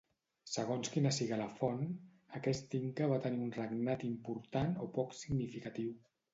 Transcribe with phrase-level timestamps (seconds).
[0.51, 1.83] Segons quina siga la font,
[2.41, 5.97] aquest inca va tenir un regnat important o poc significatiu.